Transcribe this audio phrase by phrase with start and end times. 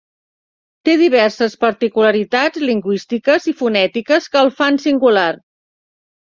[0.87, 5.31] Té diverses particularitats lingüístiques i fonètiques que el fan singular.